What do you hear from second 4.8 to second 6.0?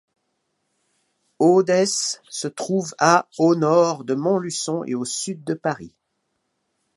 et au sud de Paris.